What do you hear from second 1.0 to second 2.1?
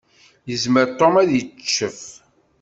ad iccef.